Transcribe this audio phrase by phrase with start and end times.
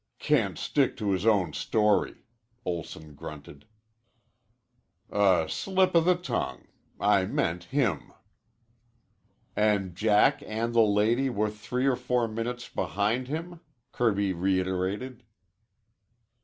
[0.17, 2.25] "Can't stick to his own story,"
[2.65, 3.65] Olson grunted.
[5.11, 6.65] "A slip of the tongue.
[6.99, 8.11] I meant him."
[9.55, 13.59] "And Jack and the lady were three or four minutes behind him?"
[13.91, 15.21] Kirby reiterated.